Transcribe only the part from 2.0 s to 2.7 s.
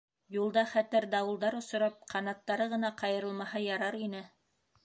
ҡанаттары